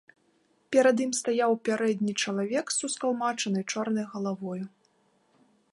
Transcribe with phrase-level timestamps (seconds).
[0.75, 4.61] Перад ім стаяў у пярэдні чалавек з ускалмачанай чорнай галавою.